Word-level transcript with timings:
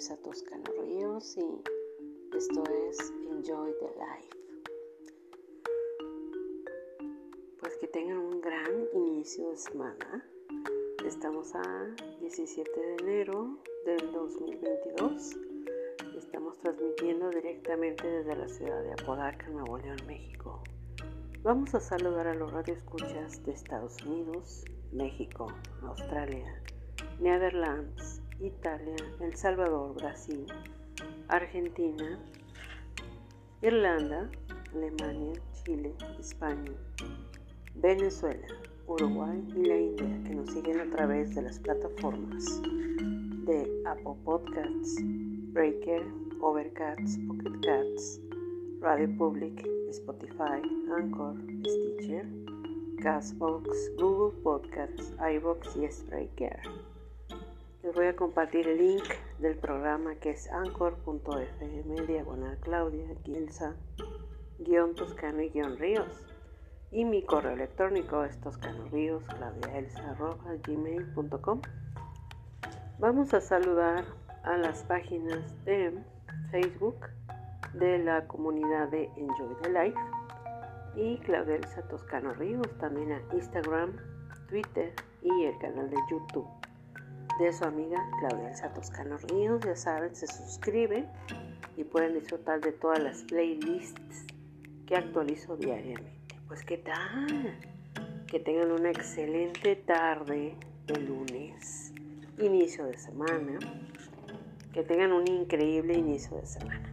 Elsa 0.00 0.16
Toscano 0.16 0.64
Ríos 0.82 1.36
y 1.36 1.44
esto 2.34 2.64
es 2.88 3.12
Enjoy 3.28 3.70
the 3.80 3.90
Life. 3.98 4.30
Pues 7.60 7.76
que 7.76 7.86
tengan 7.86 8.16
un 8.16 8.40
gran 8.40 8.88
inicio 8.94 9.50
de 9.50 9.58
semana. 9.58 10.26
Estamos 11.04 11.54
a 11.54 11.94
17 12.18 12.70
de 12.80 12.96
enero 13.02 13.58
del 13.84 14.10
2022. 14.10 15.36
Estamos 16.16 16.56
transmitiendo 16.60 17.28
directamente 17.28 18.06
desde 18.06 18.36
la 18.36 18.48
ciudad 18.48 18.82
de 18.82 18.92
Apodaca, 18.92 19.50
Nuevo 19.50 19.76
León, 19.76 19.98
México. 20.06 20.62
Vamos 21.42 21.74
a 21.74 21.80
saludar 21.80 22.26
a 22.26 22.34
los 22.34 22.50
radioescuchas 22.50 23.44
de 23.44 23.52
Estados 23.52 24.02
Unidos, 24.06 24.64
México, 24.92 25.52
Australia, 25.82 26.62
Netherlands, 27.18 28.19
Italia, 28.40 28.96
El 29.20 29.34
Salvador, 29.36 29.94
Brasil, 29.94 30.46
Argentina, 31.28 32.18
Irlanda, 33.62 34.30
Alemania, 34.74 35.40
Chile, 35.52 35.92
España, 36.18 36.72
Venezuela, 37.74 38.46
Uruguay 38.86 39.44
y 39.54 39.64
la 39.66 39.76
India 39.76 40.20
que 40.24 40.34
nos 40.34 40.50
siguen 40.50 40.80
a 40.80 40.90
través 40.96 41.34
de 41.34 41.42
las 41.42 41.58
plataformas 41.58 42.62
de 43.44 43.70
Apple 43.86 44.16
Podcasts, 44.24 44.96
Breaker, 45.52 46.02
Overcast, 46.40 47.20
Pocket 47.28 47.60
Cats, 47.60 48.20
Radio 48.80 49.08
Public, 49.18 49.68
Spotify, 49.90 50.62
Anchor, 50.96 51.34
Stitcher, 51.66 52.26
Castbox, 53.02 53.68
Google 53.98 54.32
Podcasts, 54.42 55.14
iBox 55.20 55.76
y 55.76 55.90
Spreaker. 55.90 56.60
Les 57.82 57.94
voy 57.94 58.08
a 58.08 58.14
compartir 58.14 58.68
el 58.68 58.76
link 58.76 59.04
del 59.38 59.56
programa 59.56 60.14
que 60.16 60.30
es 60.30 60.52
anchor.fm 60.52 62.06
diagonal 62.06 62.58
Claudia 62.60 63.08
Gilsa 63.24 63.74
guion 64.58 64.94
Toscano 64.94 65.40
y 65.40 65.48
guion 65.48 65.78
Ríos. 65.78 66.26
Y 66.90 67.06
mi 67.06 67.22
correo 67.22 67.52
electrónico 67.52 68.22
es 68.24 68.38
toscanoríos 68.40 69.24
gmail.com 70.66 71.62
Vamos 72.98 73.32
a 73.32 73.40
saludar 73.40 74.04
a 74.42 74.58
las 74.58 74.84
páginas 74.84 75.64
de 75.64 75.98
Facebook 76.50 77.06
de 77.72 77.98
la 77.98 78.26
comunidad 78.26 78.88
de 78.88 79.04
Enjoy 79.16 79.56
the 79.62 79.70
Life 79.70 80.00
y 80.96 81.16
Claudia 81.20 81.54
Elsa 81.54 81.80
Toscano 81.88 82.34
Ríos, 82.34 82.68
también 82.78 83.12
a 83.12 83.22
Instagram, 83.34 83.96
Twitter 84.50 84.92
y 85.22 85.44
el 85.44 85.56
canal 85.60 85.88
de 85.88 85.96
YouTube 86.10 86.59
de 87.44 87.52
su 87.54 87.64
amiga 87.64 87.98
Claudia 88.18 88.48
Elsa 88.50 88.72
Toscano 88.72 89.16
Ríos. 89.16 89.60
Ya 89.64 89.74
saben, 89.74 90.14
se 90.14 90.26
suscriben 90.26 91.08
y 91.76 91.84
pueden 91.84 92.14
disfrutar 92.14 92.60
de 92.60 92.72
todas 92.72 92.98
las 93.02 93.22
playlists 93.24 94.26
que 94.86 94.96
actualizo 94.96 95.56
diariamente. 95.56 96.36
Pues 96.46 96.64
qué 96.64 96.78
tal, 96.78 97.58
que 98.26 98.40
tengan 98.40 98.72
una 98.72 98.90
excelente 98.90 99.76
tarde 99.76 100.54
de 100.86 101.00
lunes, 101.00 101.92
inicio 102.38 102.84
de 102.86 102.98
semana, 102.98 103.58
que 104.72 104.82
tengan 104.82 105.12
un 105.12 105.26
increíble 105.26 105.94
inicio 105.94 106.36
de 106.36 106.46
semana. 106.46 106.92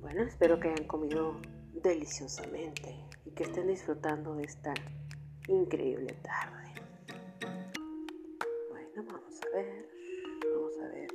Bueno, 0.00 0.22
espero 0.22 0.58
que 0.58 0.68
hayan 0.68 0.86
comido 0.86 1.40
deliciosamente 1.74 2.96
y 3.24 3.30
que 3.30 3.44
estén 3.44 3.68
disfrutando 3.68 4.34
de 4.34 4.44
esta 4.44 4.74
increíble 5.46 6.14
tarde. 6.22 6.69
Vamos 9.06 9.40
a 9.42 9.56
ver, 9.56 9.88
vamos 10.52 10.78
a 10.78 10.88
ver. 10.88 11.08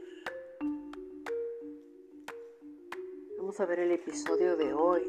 Vamos 3.38 3.60
a 3.60 3.66
ver 3.66 3.80
el 3.80 3.92
episodio 3.92 4.58
de 4.58 4.74
hoy. 4.74 5.04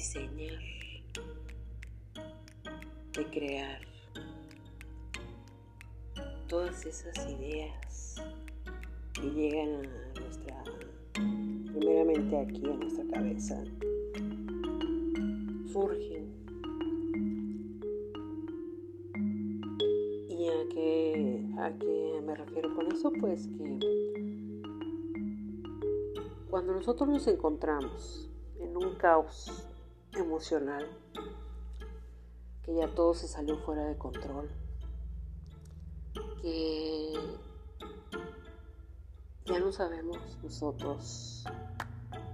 Diseñar, 0.00 0.58
de 3.12 3.24
crear 3.30 3.82
todas 6.48 6.86
esas 6.86 7.14
ideas 7.28 8.14
que 9.12 9.30
llegan 9.30 9.84
a 9.84 10.20
nuestra, 10.20 10.64
primeramente 11.12 12.34
aquí 12.34 12.62
a 12.64 12.76
nuestra 12.76 13.04
cabeza, 13.12 13.62
surgen 15.70 16.30
¿A 21.58 21.72
qué 21.78 22.22
me 22.24 22.34
refiero 22.34 22.74
con 22.74 22.90
eso? 22.90 23.12
Pues 23.20 23.46
que 23.48 23.78
cuando 26.48 26.72
nosotros 26.72 27.06
nos 27.06 27.26
encontramos 27.28 28.30
en 28.58 28.74
un 28.78 28.94
caos 28.94 29.69
emocional, 30.20 30.86
que 32.62 32.74
ya 32.74 32.94
todo 32.94 33.14
se 33.14 33.28
salió 33.28 33.58
fuera 33.58 33.84
de 33.84 33.98
control, 33.98 34.50
que 36.42 37.38
ya 39.44 39.58
no 39.58 39.72
sabemos 39.72 40.38
nosotros 40.42 41.44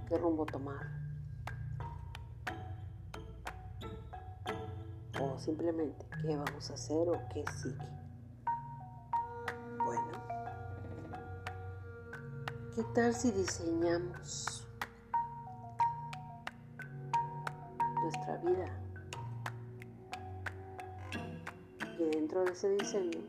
qué 0.07 0.17
rumbo 0.17 0.45
tomar. 0.45 0.85
O 5.19 5.39
simplemente 5.39 6.05
qué 6.21 6.35
vamos 6.35 6.69
a 6.69 6.73
hacer 6.75 7.09
o 7.09 7.19
qué 7.33 7.43
sigue. 7.61 8.07
¿Qué 12.77 12.83
tal 12.93 13.11
si 13.15 13.31
diseñamos 13.31 14.66
nuestra 18.07 18.37
vida? 18.37 18.69
Y 21.99 22.03
dentro 22.03 22.45
de 22.45 22.51
ese 22.53 22.69
diseño 22.69 23.19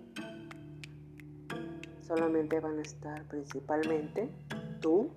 solamente 2.06 2.61
van 2.61 2.78
a 2.78 2.83
estar 2.83 3.25
principalmente 3.25 4.31
tú 4.81 5.11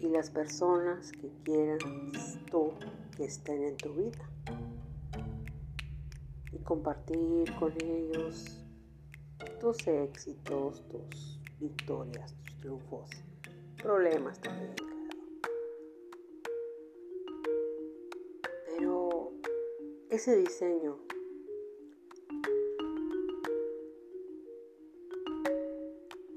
y 0.00 0.08
las 0.08 0.30
personas 0.30 1.12
que 1.12 1.30
quieran 1.44 1.78
tú 2.50 2.74
que 3.16 3.24
estén 3.24 3.62
en 3.62 3.76
tu 3.78 3.94
vida. 3.94 4.28
Y 6.52 6.58
compartir 6.58 7.54
con 7.58 7.72
ellos 7.82 8.62
tus 9.60 9.86
éxitos, 9.86 10.86
tus 10.88 11.40
victorias, 11.58 12.34
tus 12.34 12.58
triunfos, 12.58 13.10
problemas 13.82 14.38
también, 14.40 14.95
ese 20.16 20.34
diseño. 20.36 20.96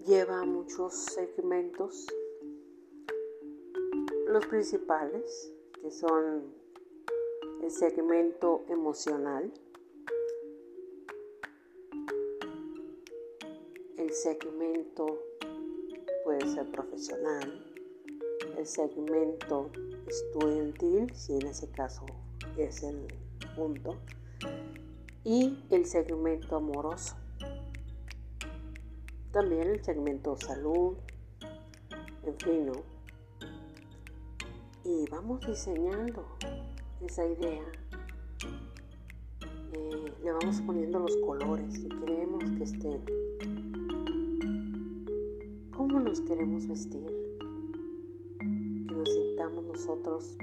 Lleva 0.05 0.43
muchos 0.43 0.93
segmentos, 0.93 2.05
los 4.27 4.45
principales, 4.47 5.53
que 5.81 5.91
son 5.91 6.53
el 7.63 7.71
segmento 7.71 8.65
emocional, 8.67 9.49
el 13.95 14.11
segmento 14.11 15.23
puede 16.25 16.45
ser 16.53 16.69
profesional, 16.69 17.65
el 18.57 18.67
segmento 18.67 19.69
estudiantil, 20.05 21.15
si 21.15 21.35
en 21.35 21.47
ese 21.47 21.71
caso 21.71 22.05
es 22.57 22.83
el 22.83 23.18
punto, 23.55 23.97
y 25.23 25.63
el 25.69 25.85
segmento 25.85 26.55
amoroso. 26.55 27.15
También 29.31 29.69
el 29.69 29.83
segmento 29.83 30.35
salud, 30.37 30.97
en 32.23 32.35
fin, 32.39 32.65
¿no? 32.65 32.83
Y 34.83 35.07
vamos 35.09 35.45
diseñando 35.45 36.25
esa 37.01 37.25
idea 37.25 37.63
le 40.23 40.31
vamos 40.31 40.61
poniendo 40.61 40.99
los 40.99 41.15
colores 41.17 41.79
que 41.79 41.89
queremos 41.89 42.43
que 42.51 42.63
estén. 42.63 43.01
¿Cómo 45.75 45.99
nos 45.99 46.21
queremos 46.21 46.67
vestir? 46.67 47.05
Que 48.39 48.93
nos 48.93 49.13
sintamos 49.13 49.65
nosotros 49.65 50.37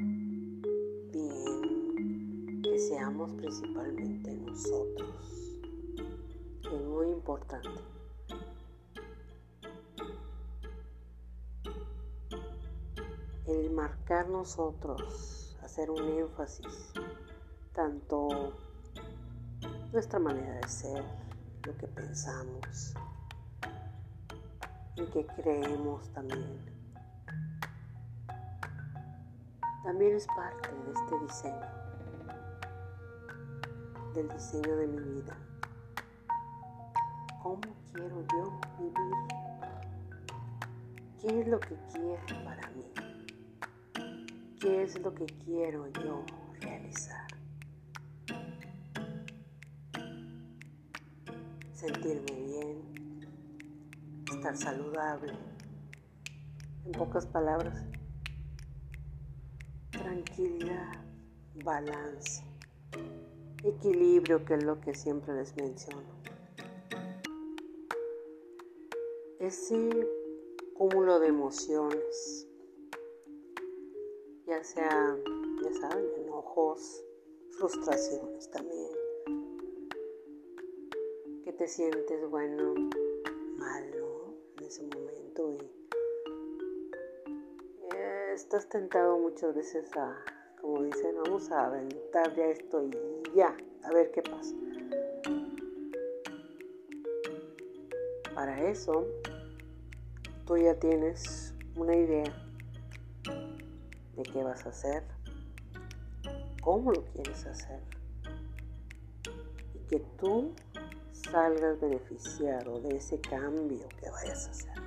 principalmente 3.35 4.35
nosotros. 4.35 5.59
Es 6.63 6.83
muy 6.83 7.09
importante. 7.09 7.69
El 13.47 13.71
marcar 13.71 14.29
nosotros, 14.29 15.57
hacer 15.63 15.91
un 15.91 16.03
énfasis, 16.19 16.93
tanto 17.73 18.53
nuestra 19.93 20.19
manera 20.19 20.55
de 20.55 20.69
ser, 20.69 21.05
lo 21.65 21.77
que 21.77 21.87
pensamos 21.89 22.95
y 24.97 25.05
que 25.07 25.27
creemos 25.27 26.09
también. 26.13 26.77
También 29.85 30.17
es 30.17 30.27
parte 30.27 30.69
de 30.69 30.93
este 30.93 31.19
diseño, 31.21 31.86
del 34.17 34.29
diseño 34.31 34.77
de 34.77 34.87
mi 34.87 34.99
vida. 34.99 35.37
¿Cómo 37.43 37.61
quiero 37.93 38.25
yo 38.33 38.59
vivir? 38.79 39.15
¿Qué 41.21 41.41
es 41.41 41.47
lo 41.47 41.61
que 41.61 41.77
quiero 41.93 42.45
para 42.45 42.71
mí? 42.71 42.85
¿Qué 44.59 44.85
es 44.85 44.99
lo 45.01 45.15
que 45.15 45.27
quiero 45.45 45.87
yo 45.89 46.25
realizar? 46.61 47.27
sentirme 51.75 52.33
bien, 52.47 53.27
estar 54.33 54.57
saludable. 54.57 55.35
En 56.87 56.93
pocas 56.93 57.27
palabras, 57.27 57.85
tranquilidad, 59.91 61.05
balance, 61.63 62.46
equilibrio, 63.69 64.45
que 64.45 64.55
es 64.55 64.65
lo 64.65 64.81
que 64.81 64.95
siempre 64.95 65.35
les 65.35 65.57
menciono. 65.57 66.07
Ese 69.39 70.09
cúmulo 70.75 71.21
de 71.21 71.29
emociones, 71.29 72.49
ya 74.47 74.63
sea, 74.65 75.17
ya 75.63 75.73
saben, 75.81 76.07
enojos, 76.25 77.05
frustraciones 77.51 78.51
también 78.51 78.97
te 81.57 81.67
sientes, 81.69 82.29
bueno, 82.29 82.75
mal, 83.57 83.91
¿no? 83.99 84.35
En 84.59 84.65
ese 84.65 84.83
momento 84.83 85.53
y 85.53 85.57
eh, 87.95 88.33
estás 88.35 88.69
tentado 88.69 89.19
muchas 89.19 89.55
veces 89.55 89.91
a, 89.97 90.23
como 90.61 90.83
dicen, 90.83 91.17
vamos 91.25 91.51
a 91.51 91.67
aventar 91.67 92.35
ya 92.35 92.47
esto 92.47 92.83
y 92.83 92.91
ya, 93.37 93.55
a 93.85 93.93
ver 93.93 94.11
qué 94.13 94.23
pasa. 94.23 94.55
Para 98.35 98.63
eso, 98.63 99.07
tú 100.47 100.57
ya 100.57 100.75
tienes 100.79 101.55
una 101.77 101.95
idea 101.95 102.25
de 104.17 104.23
qué 104.23 104.43
vas 104.43 104.65
a 104.65 104.71
hacer, 104.71 105.05
cómo 106.63 106.93
lo 106.93 107.05
quieres 107.05 107.45
hacer 107.45 107.81
y 109.75 109.79
que 109.87 110.01
tú 110.19 110.55
salgas 111.13 111.79
beneficiado 111.79 112.81
de 112.81 112.97
ese 112.97 113.21
cambio 113.21 113.87
que 114.01 114.11
vayas 114.11 114.47
a 114.47 114.51
hacer. 114.51 114.83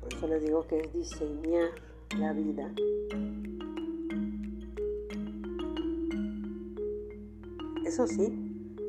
Por 0.00 0.14
eso 0.14 0.26
les 0.28 0.42
digo 0.42 0.66
que 0.68 0.80
es 0.80 0.92
diseñar 0.92 1.70
la 2.16 2.32
vida. 2.32 2.72
Eso 7.92 8.06
sí, 8.06 8.24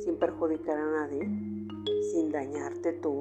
sin 0.01 0.15
perjudicar 0.15 0.77
a 0.77 0.85
nadie, 0.85 1.19
sin 2.13 2.31
dañarte 2.31 2.93
tú. 2.93 3.19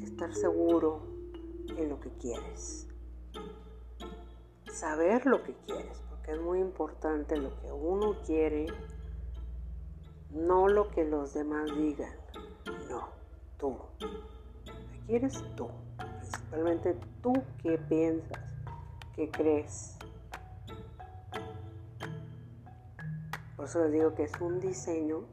Estar 0.00 0.32
seguro 0.32 1.00
en 1.76 1.88
lo 1.88 1.98
que 1.98 2.10
quieres. 2.10 2.86
Saber 4.70 5.26
lo 5.26 5.42
que 5.42 5.54
quieres 5.66 6.00
es 6.28 6.40
muy 6.40 6.60
importante 6.60 7.36
lo 7.36 7.60
que 7.60 7.72
uno 7.72 8.14
quiere, 8.24 8.66
no 10.30 10.68
lo 10.68 10.88
que 10.92 11.02
los 11.02 11.34
demás 11.34 11.68
digan, 11.76 12.14
no, 12.88 13.08
tú. 13.58 13.76
¿Qué 13.98 15.00
quieres 15.08 15.42
tú? 15.56 15.66
Principalmente 16.20 16.96
tú 17.20 17.32
qué 17.60 17.76
piensas, 17.76 18.38
qué 19.16 19.28
crees. 19.28 19.99
Por 23.60 23.68
eso 23.68 23.82
les 23.82 23.92
digo 23.92 24.14
que 24.14 24.22
es 24.22 24.32
un 24.40 24.58
diseño 24.58 25.26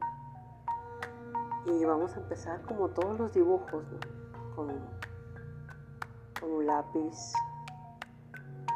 y 1.64 1.82
vamos 1.86 2.14
a 2.14 2.20
empezar 2.20 2.60
como 2.60 2.90
todos 2.90 3.18
los 3.18 3.32
dibujos, 3.32 3.82
con, 4.54 4.68
un 6.42 6.66
lápiz, 6.66 7.32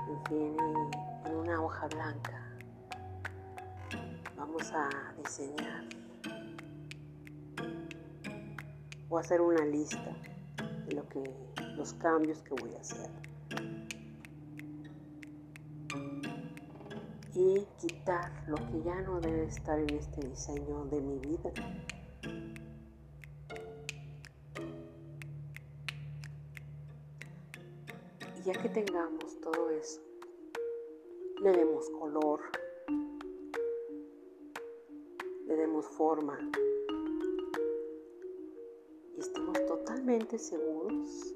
en 0.09 0.25
fin, 0.25 0.57
y 0.57 1.29
en 1.29 1.37
una 1.37 1.63
hoja 1.63 1.87
blanca. 1.89 2.43
Vamos 4.39 4.73
a 4.73 4.89
diseñar. 5.19 5.85
O 9.11 9.19
hacer 9.19 9.43
una 9.43 9.67
lista 9.67 10.17
de 10.87 10.95
lo 10.95 11.07
que 11.11 11.23
los 11.77 11.93
cambios 11.93 12.41
que 12.41 12.55
voy 12.55 12.75
a 12.75 12.81
hacer 12.81 13.11
y 17.35 17.67
quitar 17.81 18.31
lo 18.49 18.57
que 18.57 18.83
ya 18.85 19.01
no 19.03 19.21
debe 19.21 19.45
estar 19.45 19.79
en 19.79 19.91
este 19.91 20.27
diseño 20.27 20.85
de 20.87 21.01
mi 21.01 21.19
vida. 21.19 21.53
Y 28.39 28.43
ya 28.43 28.53
que 28.53 28.69
tengamos 28.69 29.41
todo 29.41 29.71
eso 29.71 30.01
le 31.43 31.51
demos 31.51 31.91
color, 31.91 32.41
le 35.45 35.57
demos 35.57 35.85
forma 35.87 36.39
y 39.17 39.21
estemos 39.21 39.67
totalmente 39.67 40.39
seguros 40.39 41.35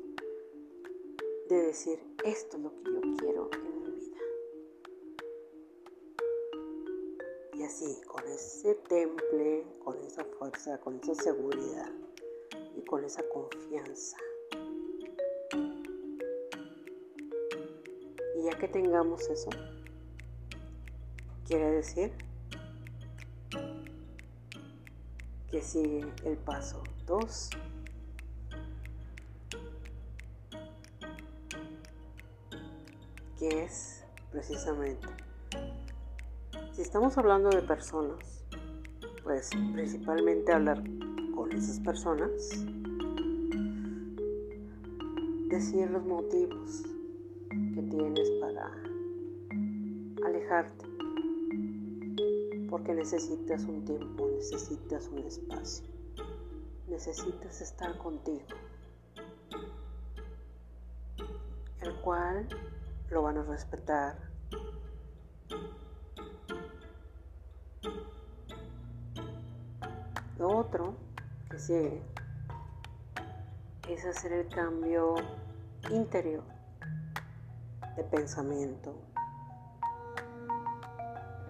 de 1.49 1.57
decir 1.57 1.99
esto 2.25 2.57
es 2.57 2.63
lo 2.63 2.71
que 2.71 2.93
yo 2.93 3.01
quiero 3.19 3.51
en 3.53 3.83
mi 3.83 3.96
así, 7.67 8.01
con 8.07 8.25
ese 8.29 8.75
temple, 8.89 9.65
con 9.85 9.99
esa 10.05 10.25
fuerza, 10.25 10.79
con 10.79 11.01
esa 11.03 11.15
seguridad 11.15 11.91
y 12.77 12.83
con 12.85 13.05
esa 13.05 13.23
confianza. 13.29 14.17
Y 18.37 18.45
ya 18.45 18.59
que 18.59 18.69
tengamos 18.69 19.29
eso, 19.29 19.51
Quiere 21.47 21.71
decir 21.71 22.13
que 25.49 25.63
sigue 25.63 26.05
el 26.25 26.37
paso 26.39 26.83
2. 27.07 27.51
que 33.39 33.65
es 33.65 34.03
precisamente, 34.33 35.07
si 36.77 36.83
estamos 36.83 37.17
hablando 37.17 37.49
de 37.49 37.63
personas, 37.63 38.45
pues 39.25 39.49
principalmente 39.73 40.53
hablar 40.53 40.85
con 41.35 41.51
esas 41.51 41.81
personas, 41.81 42.67
decir 45.49 45.91
los 45.91 46.05
motivos 46.05 46.83
que 47.49 47.81
tienes 47.81 48.31
para 48.43 48.71
alejarte 50.27 50.85
porque 52.69 52.93
necesitas 52.93 53.63
un 53.63 53.83
tiempo, 53.87 54.29
necesitas 54.37 55.09
un 55.09 55.21
espacio, 55.21 55.87
necesitas 56.89 57.59
estar 57.63 57.97
contigo, 57.97 58.45
el 61.81 61.95
cual 62.03 62.47
lo 63.09 63.23
van 63.23 63.39
a 63.39 63.45
respetar. 63.45 64.36
Es 71.69 72.01
hacer 74.09 74.33
el 74.33 74.49
cambio 74.49 75.17
interior 75.91 76.45
de 77.97 78.05
pensamiento, 78.05 78.95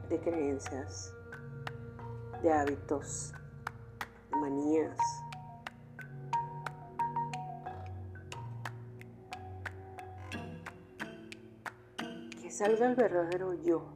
de 0.08 0.18
creencias, 0.20 1.12
de 2.42 2.50
hábitos, 2.50 3.34
de 4.30 4.36
manías. 4.38 4.98
Que 12.40 12.50
salga 12.50 12.86
el 12.86 12.94
verdadero 12.94 13.52
yo, 13.52 13.86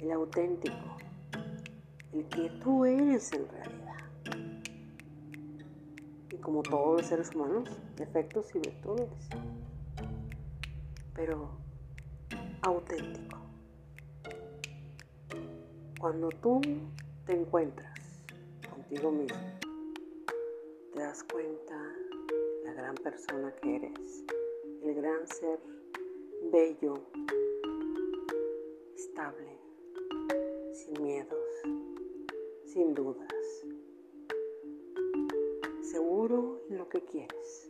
el 0.00 0.10
auténtico, 0.10 0.96
el 2.12 2.26
que 2.28 2.50
tú 2.60 2.84
eres 2.84 3.32
en 3.32 3.48
realidad. 3.48 3.69
Como 6.50 6.64
todos 6.64 7.00
los 7.00 7.06
seres 7.06 7.32
humanos, 7.32 7.68
defectos 7.94 8.52
y 8.56 8.58
virtudes. 8.58 9.08
Pero 11.14 11.48
auténtico. 12.62 13.38
Cuando 16.00 16.28
tú 16.42 16.60
te 17.24 17.34
encuentras 17.34 17.96
contigo 18.68 19.12
mismo, 19.12 19.38
te 20.92 20.98
das 20.98 21.22
cuenta 21.32 21.80
la 22.64 22.72
gran 22.72 22.96
persona 22.96 23.54
que 23.62 23.76
eres, 23.76 24.24
el 24.82 24.94
gran 24.96 25.28
ser 25.28 25.60
bello, 26.50 26.94
estable, 28.96 29.56
sin 30.72 31.00
miedos, 31.00 31.46
sin 32.64 32.92
dudas, 32.92 33.39
seguro 35.90 36.62
en 36.70 36.78
lo 36.78 36.88
que 36.88 37.04
quieres. 37.04 37.68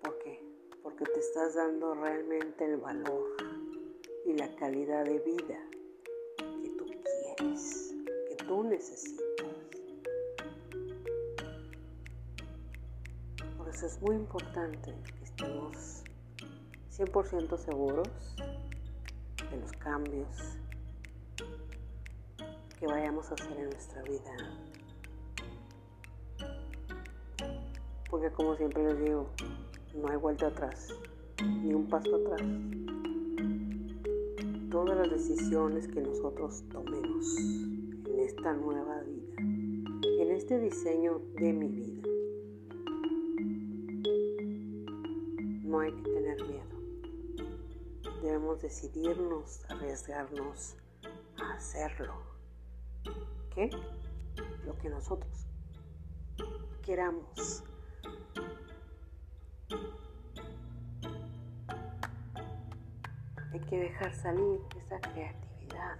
¿Por 0.00 0.18
qué? 0.18 0.40
Porque 0.82 1.04
te 1.04 1.18
estás 1.18 1.56
dando 1.56 1.94
realmente 1.94 2.64
el 2.64 2.76
valor 2.76 3.36
y 4.26 4.34
la 4.34 4.54
calidad 4.54 5.04
de 5.04 5.18
vida 5.18 5.58
que 6.36 6.70
tú 6.70 6.86
quieres, 6.86 7.94
que 8.28 8.36
tú 8.44 8.62
necesitas. 8.62 9.26
Por 13.58 13.68
eso 13.68 13.86
es 13.86 14.00
muy 14.02 14.14
importante 14.14 14.94
que 15.18 15.24
estemos 15.24 16.04
100% 16.92 17.58
seguros 17.58 18.36
de 19.50 19.56
los 19.56 19.72
cambios 19.72 20.28
que 22.78 22.86
vayamos 22.86 23.28
a 23.32 23.34
hacer 23.34 23.58
en 23.58 23.70
nuestra 23.70 24.02
vida. 24.02 24.65
Porque 28.16 28.32
como 28.32 28.56
siempre 28.56 28.82
les 28.82 28.98
digo, 28.98 29.26
no 29.94 30.08
hay 30.08 30.16
vuelta 30.16 30.46
atrás, 30.46 30.88
ni 31.62 31.74
un 31.74 31.86
paso 31.86 32.16
atrás 32.16 32.40
todas 34.70 34.96
las 34.96 35.10
decisiones 35.10 35.86
que 35.86 36.00
nosotros 36.00 36.64
tomemos 36.70 37.36
en 37.36 38.18
esta 38.20 38.54
nueva 38.54 39.02
vida, 39.02 39.34
en 39.38 40.30
este 40.30 40.58
diseño 40.58 41.20
de 41.34 41.52
mi 41.52 41.68
vida. 41.68 42.08
No 45.62 45.80
hay 45.80 45.92
que 45.92 46.02
tener 46.10 46.42
miedo. 46.42 47.44
Debemos 48.22 48.62
decidirnos, 48.62 49.62
arriesgarnos 49.68 50.74
a 51.38 51.52
hacerlo. 51.52 52.14
¿Qué? 53.54 53.68
Lo 54.64 54.74
que 54.78 54.88
nosotros 54.88 55.46
queramos. 56.80 57.62
Que 63.68 63.78
dejar 63.78 64.14
salir 64.14 64.60
esa 64.76 65.00
creatividad, 65.00 65.98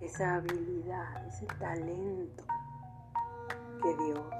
esa 0.00 0.36
habilidad, 0.36 1.26
ese 1.26 1.46
talento 1.46 2.44
que 3.82 3.96
Dios, 4.04 4.34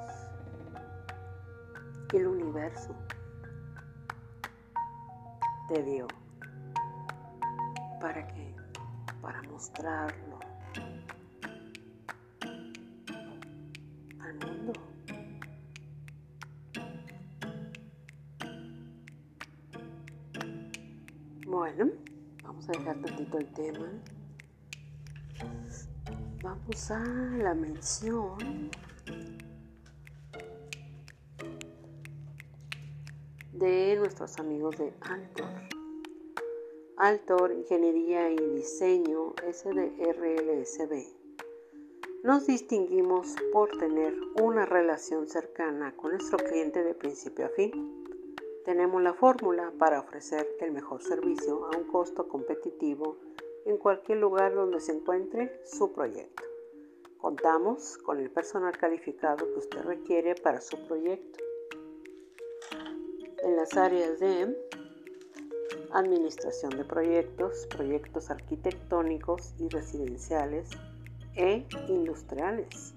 que 2.08 2.16
el 2.18 2.26
universo 2.26 2.94
te 5.68 5.82
dio. 5.82 6.06
¿Para 8.00 8.26
qué? 8.28 8.54
Para 9.20 9.42
mostrarlo 9.42 10.51
el 23.38 23.52
tema. 23.52 23.90
Vamos 26.42 26.90
a 26.90 26.98
la 26.98 27.54
mención 27.54 28.70
de 33.52 33.96
nuestros 33.96 34.38
amigos 34.38 34.76
de 34.78 34.92
Altor. 35.00 35.48
Altor, 36.96 37.52
Ingeniería 37.52 38.30
y 38.30 38.36
Diseño 38.36 39.34
SDRLSB. 39.50 41.06
Nos 42.22 42.46
distinguimos 42.46 43.34
por 43.52 43.76
tener 43.78 44.14
una 44.40 44.66
relación 44.66 45.28
cercana 45.28 45.96
con 45.96 46.12
nuestro 46.12 46.38
cliente 46.38 46.84
de 46.84 46.94
principio 46.94 47.46
a 47.46 47.48
fin 47.48 48.01
tenemos 48.64 49.02
la 49.02 49.14
fórmula 49.14 49.72
para 49.78 50.00
ofrecer 50.00 50.46
el 50.60 50.72
mejor 50.72 51.02
servicio 51.02 51.66
a 51.66 51.76
un 51.76 51.84
costo 51.84 52.28
competitivo 52.28 53.16
en 53.64 53.76
cualquier 53.76 54.18
lugar 54.18 54.54
donde 54.54 54.80
se 54.80 54.92
encuentre 54.92 55.60
su 55.64 55.92
proyecto. 55.92 56.42
Contamos 57.18 57.98
con 57.98 58.18
el 58.18 58.30
personal 58.30 58.76
calificado 58.76 59.46
que 59.52 59.58
usted 59.58 59.82
requiere 59.82 60.34
para 60.34 60.60
su 60.60 60.76
proyecto. 60.86 61.38
En 63.42 63.56
las 63.56 63.76
áreas 63.76 64.20
de 64.20 64.56
administración 65.92 66.70
de 66.76 66.84
proyectos, 66.84 67.66
proyectos 67.66 68.30
arquitectónicos 68.30 69.54
y 69.58 69.68
residenciales 69.68 70.70
e 71.34 71.66
industriales, 71.88 72.94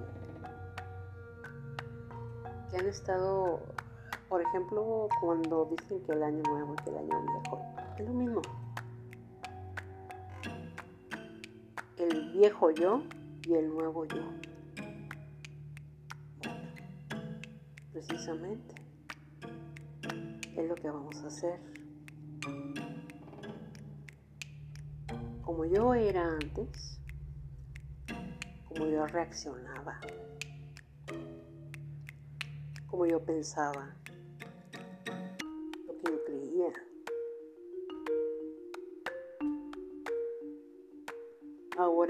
que 2.70 2.76
han 2.76 2.86
estado, 2.88 3.60
por 4.28 4.42
ejemplo, 4.42 5.08
cuando 5.22 5.64
dicen 5.76 6.00
que 6.04 6.12
el 6.12 6.22
año 6.22 6.42
nuevo 6.42 6.74
y 6.74 6.76
que 6.84 6.90
el 6.90 6.98
año 6.98 7.22
viejo, 7.22 7.62
es 7.96 8.04
lo 8.04 8.12
mismo. 8.12 8.42
Viejo 12.34 12.70
yo 12.72 13.02
y 13.46 13.54
el 13.54 13.68
nuevo 13.68 14.04
yo. 14.06 14.22
precisamente 18.06 18.74
es 20.56 20.68
lo 20.68 20.74
que 20.74 20.90
vamos 20.90 21.16
a 21.22 21.28
hacer. 21.28 21.58
Como 25.42 25.64
yo 25.64 25.94
era 25.94 26.26
antes, 26.26 27.00
como 28.68 28.86
yo 28.86 29.06
reaccionaba, 29.06 30.00
como 32.86 33.06
yo 33.06 33.24
pensaba, 33.24 33.94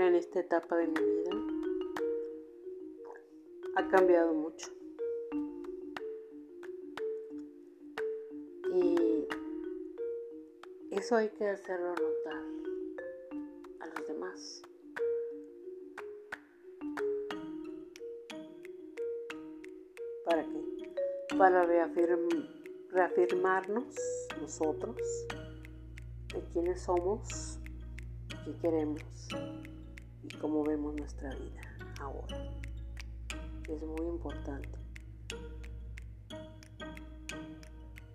en 0.01 0.17
esta 0.17 0.41
etapa 0.41 0.77
de 0.77 0.89
mi 0.89 0.95
vida 0.95 1.31
ha 3.77 3.89
cambiado 3.89 4.35
mucho. 4.35 4.69
Y 8.73 9.29
eso 10.91 11.17
hay 11.17 11.29
que 11.29 11.49
hacerlo 11.49 11.91
notar 11.91 12.43
a 13.81 13.87
los 13.87 14.09
demás. 14.09 14.63
¿Para 20.25 20.43
qué? 20.45 20.65
Para 21.39 21.65
reafirmarnos 22.91 23.95
nosotros 24.41 24.97
de 26.35 26.43
quiénes 26.53 26.83
somos, 26.83 27.61
qué 28.45 28.53
queremos 28.61 29.03
y 29.31 29.74
cómo 30.41 30.65
vemos 30.65 30.95
nuestra 30.95 31.31
vida 31.35 31.61
ahora. 32.01 32.37
Es 33.69 33.83
muy 33.83 34.07
importante. 34.07 34.79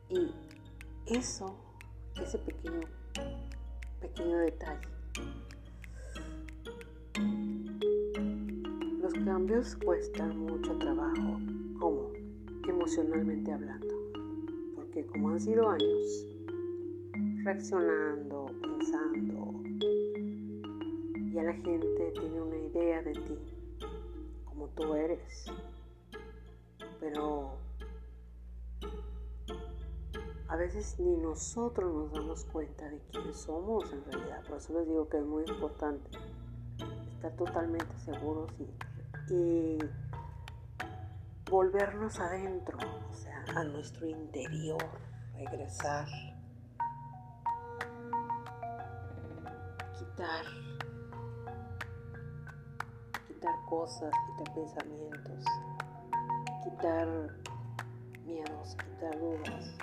Y 0.09 0.31
eso, 1.05 1.55
ese 2.21 2.37
pequeño, 2.39 2.81
pequeño 4.01 4.37
detalle, 4.39 4.87
los 9.01 9.13
cambios 9.25 9.75
cuestan 9.75 10.37
mucho 10.39 10.77
trabajo, 10.77 11.39
como 11.79 12.11
emocionalmente 12.67 13.51
hablando, 13.51 13.95
porque 14.75 15.05
como 15.05 15.29
han 15.29 15.39
sido 15.39 15.69
años 15.69 16.25
reaccionando, 17.43 18.47
pensando, 18.61 19.38
la 21.49 21.55
gente 21.55 22.11
tiene 22.11 22.39
una 22.39 22.57
idea 22.57 23.01
de 23.01 23.13
ti, 23.13 23.39
como 24.45 24.67
tú 24.67 24.93
eres, 24.93 25.45
pero 26.99 27.57
a 30.47 30.55
veces 30.55 30.99
ni 30.99 31.17
nosotros 31.17 31.91
nos 31.91 32.11
damos 32.11 32.45
cuenta 32.45 32.87
de 32.87 32.99
quiénes 33.11 33.37
somos 33.37 33.91
en 33.91 34.05
realidad. 34.05 34.43
Por 34.47 34.57
eso 34.57 34.73
les 34.77 34.87
digo 34.87 35.09
que 35.09 35.17
es 35.17 35.25
muy 35.25 35.43
importante 35.47 36.19
estar 37.15 37.35
totalmente 37.35 37.97
seguros 37.97 38.51
y, 38.59 39.33
y 39.33 39.79
volvernos 41.49 42.19
adentro, 42.19 42.77
o 43.09 43.13
sea, 43.15 43.43
a 43.55 43.63
nuestro 43.63 44.07
interior, 44.07 44.85
regresar, 45.33 46.05
quitar, 49.97 50.45
quitar 53.39 53.65
cosas, 53.69 54.11
quitar 54.27 54.53
pensamientos, 54.53 55.45
quitar 56.61 57.07
miedos, 58.25 58.75
quitar 58.75 59.17
dudas, 59.17 59.77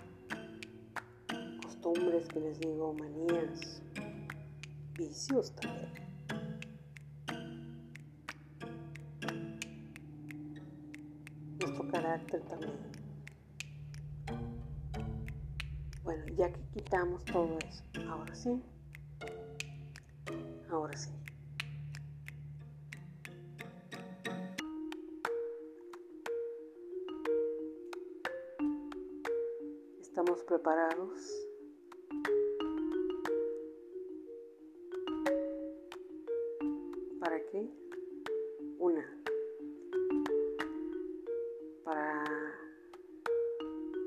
costumbres 1.62 2.28
que 2.28 2.40
les 2.40 2.60
digo, 2.60 2.92
manías, 2.92 3.80
vicios 4.98 5.52
también. 5.52 6.06
carácter 11.92 12.42
también. 12.42 12.76
Bueno, 16.04 16.24
ya 16.36 16.52
que 16.52 16.60
quitamos 16.74 17.24
todo 17.24 17.56
eso, 17.58 17.82
ahora 18.10 18.34
sí, 18.34 18.60
preparados. 30.66 31.46
¿Para 37.20 37.40
qué? 37.46 37.70
Una, 38.78 39.22
para 41.84 42.24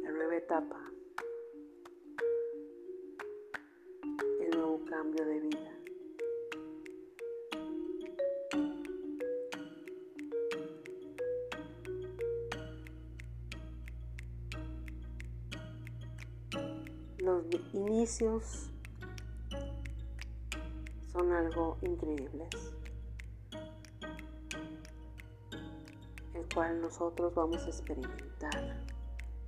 la 0.03 0.11
nueva 0.11 0.35
etapa, 0.35 0.91
son 21.11 21.31
algo 21.31 21.77
increíbles. 21.81 22.73
cual 26.53 26.81
nosotros 26.81 27.33
vamos 27.35 27.63
a 27.63 27.67
experimentar 27.67 28.83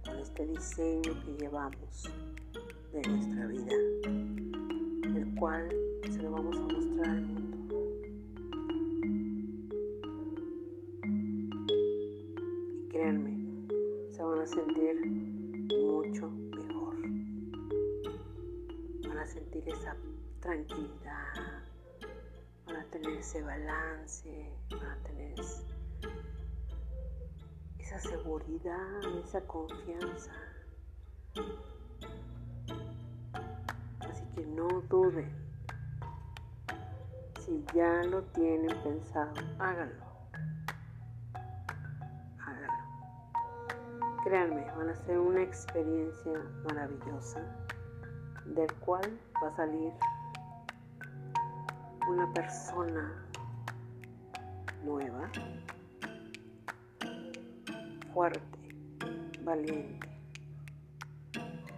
con 0.06 0.18
este 0.20 0.46
diseño 0.46 1.14
que 1.26 1.34
llevamos 1.40 2.10
de 2.94 3.02
nuestra 3.10 3.48
vida, 3.48 3.74
el 5.04 5.36
cual 5.36 5.70
se 6.10 6.22
lo 6.22 6.32
vamos 6.32 6.58
a 6.58 6.62
mostrar 6.62 7.10
al 7.10 7.22
mundo. 7.22 7.76
Y 12.78 12.88
créanme, 12.90 13.68
se 14.12 14.24
van 14.24 14.40
a 14.40 14.46
sentir 14.46 15.21
sentir 19.62 19.74
esa 19.74 19.96
tranquilidad, 20.40 21.34
van 22.66 22.76
a 22.78 22.84
tener 22.86 23.18
ese 23.18 23.42
balance, 23.42 24.52
van 24.72 24.90
a 24.90 25.04
tener 25.04 25.40
esa 27.80 28.00
seguridad, 28.00 29.00
esa 29.24 29.42
confianza. 29.42 30.32
Así 34.00 34.24
que 34.36 34.46
no 34.46 34.68
duden. 34.90 35.32
Si 37.40 37.64
ya 37.74 38.04
lo 38.04 38.24
tienen 38.24 38.76
pensado, 38.84 39.34
háganlo. 39.60 40.06
Háganlo. 42.40 44.24
Créanme, 44.24 44.66
van 44.78 44.90
a 44.90 44.96
ser 44.96 45.18
una 45.18 45.42
experiencia 45.42 46.40
maravillosa 46.64 47.42
del 48.62 48.74
cual 48.76 49.20
va 49.44 49.48
a 49.48 49.56
salir 49.56 49.92
una 52.08 52.32
persona 52.32 53.26
nueva 54.86 55.32
fuerte, 58.14 58.60
valiente, 59.44 60.08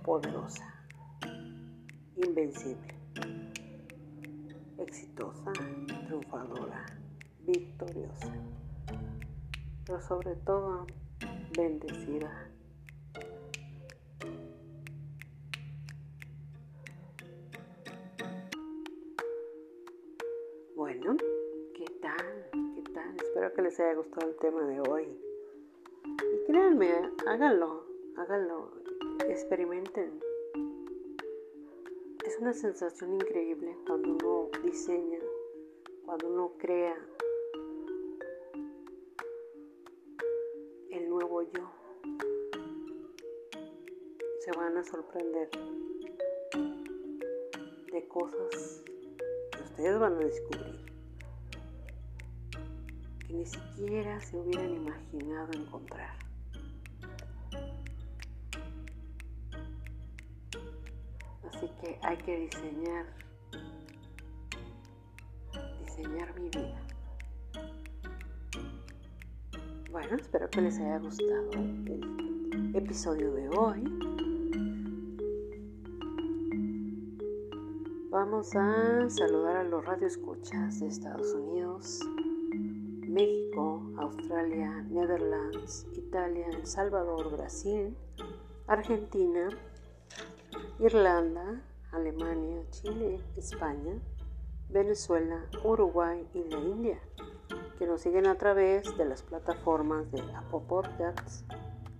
poderosa, 0.03 0.65
invencible, 2.17 2.95
exitosa, 4.77 5.53
triunfadora, 6.05 6.85
victoriosa, 7.45 8.33
pero 9.85 10.01
sobre 10.01 10.35
todo 10.35 10.85
bendecida. 11.55 12.42
Les 23.73 23.79
haya 23.79 23.95
gustado 23.95 24.29
el 24.29 24.35
tema 24.35 24.61
de 24.67 24.79
hoy. 24.87 25.19
Y 26.05 26.45
créanme, 26.45 26.91
háganlo, 27.25 27.83
háganlo, 28.17 28.69
experimenten. 29.27 30.21
Es 32.23 32.37
una 32.39 32.53
sensación 32.53 33.15
increíble 33.15 33.75
cuando 33.87 34.11
uno 34.11 34.49
diseña, 34.63 35.17
cuando 36.05 36.27
uno 36.27 36.53
crea 36.59 36.95
el 40.91 41.09
nuevo 41.09 41.41
yo. 41.41 41.71
Se 44.37 44.51
van 44.55 44.77
a 44.77 44.83
sorprender 44.83 45.49
de 47.91 48.07
cosas 48.07 48.83
que 49.51 49.63
ustedes 49.63 49.99
van 49.99 50.13
a 50.13 50.19
descubrir 50.19 50.72
ni 53.33 53.45
siquiera 53.47 54.21
se 54.21 54.37
hubieran 54.37 54.75
imaginado 54.75 55.51
encontrar. 55.53 56.15
Así 61.49 61.67
que 61.81 61.99
hay 62.03 62.17
que 62.17 62.39
diseñar, 62.41 63.05
rediseñar 65.51 66.39
mi 66.39 66.49
vida. 66.49 66.79
Bueno, 69.91 70.15
espero 70.15 70.49
que 70.49 70.61
les 70.61 70.77
haya 70.77 70.99
gustado 70.99 71.51
el 71.53 72.71
episodio 72.75 73.33
de 73.33 73.49
hoy. 73.49 73.83
Vamos 78.11 78.55
a 78.55 79.09
saludar 79.09 79.57
a 79.57 79.63
los 79.63 79.83
radioescuchas 79.83 80.79
de 80.79 80.87
Estados 80.87 81.33
Unidos, 81.33 81.99
México, 83.13 83.83
Australia, 83.97 84.83
Netherlands, 84.89 85.85
Italia, 85.93 86.47
El 86.51 86.65
Salvador, 86.65 87.31
Brasil, 87.31 87.95
Argentina, 88.65 89.49
Irlanda, 90.79 91.61
Alemania, 91.91 92.63
Chile, 92.71 93.21
España, 93.37 93.99
Venezuela, 94.69 95.45
Uruguay 95.63 96.27
y 96.33 96.43
la 96.49 96.57
India, 96.57 96.99
que 97.77 97.85
nos 97.85 98.01
siguen 98.01 98.25
a 98.25 98.35
través 98.35 98.97
de 98.97 99.05
las 99.05 99.21
plataformas 99.21 100.11
de 100.11 100.21
Apple 100.33 100.61
Podcasts, 100.67 101.45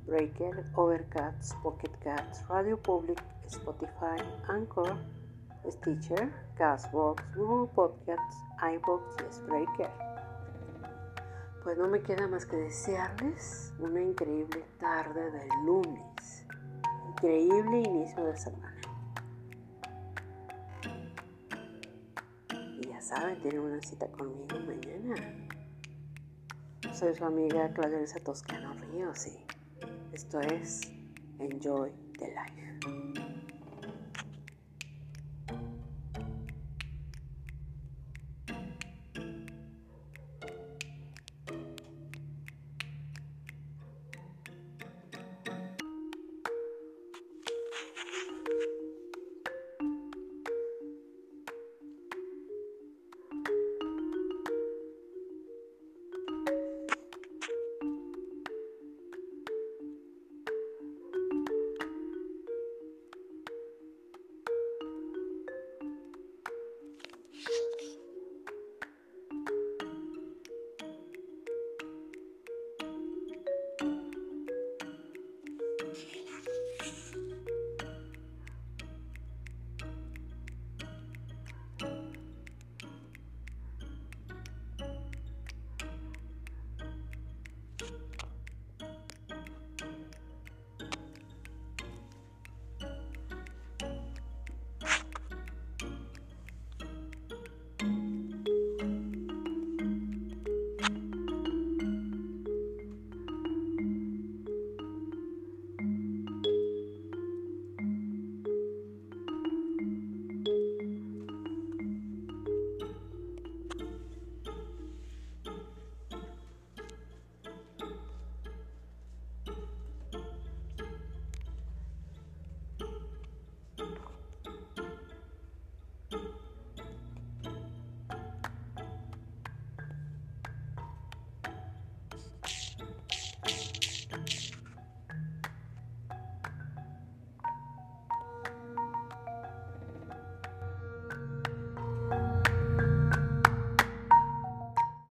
Breaker, 0.07 0.65
Overcast, 0.73 1.53
Pocket 1.61 1.91
Cats, 2.03 2.43
Radio 2.47 2.75
Public, 2.81 3.23
Spotify, 3.45 4.17
Anchor, 4.47 4.97
Stitcher, 5.69 6.33
Castbox, 6.57 7.23
Google 7.35 7.71
Podcasts, 7.75 8.37
iBox 8.63 9.15
y 9.29 9.33
Spreaker. 9.33 10.12
Pues 11.63 11.77
no 11.77 11.87
me 11.87 12.01
queda 12.01 12.27
más 12.27 12.45
que 12.45 12.57
desearles 12.57 13.73
una 13.79 14.01
increíble 14.01 14.65
tarde 14.79 15.31
del 15.31 15.47
lunes, 15.65 16.45
increíble 17.09 17.79
inicio 17.79 18.23
de 18.25 18.37
semana. 18.37 18.73
saben, 23.03 23.37
tienen 23.41 23.59
una 23.59 23.81
cita 23.81 24.07
conmigo 24.07 24.57
mañana. 24.65 25.15
Soy 26.93 27.13
su 27.15 27.25
amiga 27.25 27.71
Claudia 27.73 27.99
Toscano 28.23 28.73
Ríos 28.91 29.27
y 29.27 29.37
esto 30.13 30.39
es 30.39 30.81
Enjoy 31.39 31.91
the 32.17 32.27
Life. 32.27 32.62